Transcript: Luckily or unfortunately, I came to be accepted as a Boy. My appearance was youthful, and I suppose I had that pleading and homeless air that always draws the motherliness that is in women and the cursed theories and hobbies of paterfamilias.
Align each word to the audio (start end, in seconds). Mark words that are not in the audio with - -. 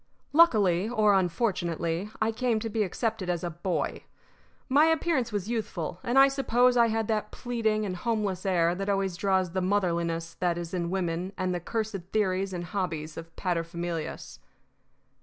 Luckily 0.33 0.89
or 0.89 1.13
unfortunately, 1.13 2.09
I 2.19 2.31
came 2.31 2.59
to 2.61 2.69
be 2.71 2.81
accepted 2.81 3.29
as 3.29 3.43
a 3.43 3.51
Boy. 3.51 4.03
My 4.67 4.85
appearance 4.85 5.31
was 5.31 5.47
youthful, 5.47 5.99
and 6.03 6.17
I 6.17 6.27
suppose 6.27 6.75
I 6.75 6.87
had 6.87 7.07
that 7.09 7.29
pleading 7.29 7.85
and 7.85 7.95
homeless 7.95 8.43
air 8.43 8.73
that 8.73 8.89
always 8.89 9.15
draws 9.15 9.51
the 9.51 9.61
motherliness 9.61 10.33
that 10.39 10.57
is 10.57 10.73
in 10.73 10.89
women 10.89 11.33
and 11.37 11.53
the 11.53 11.59
cursed 11.59 11.97
theories 12.11 12.51
and 12.51 12.63
hobbies 12.63 13.15
of 13.15 13.29
paterfamilias. 13.35 14.39